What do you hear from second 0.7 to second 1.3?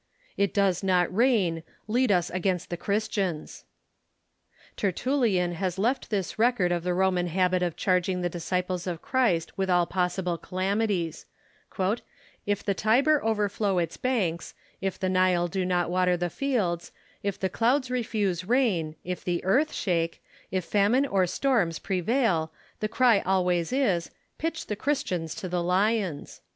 not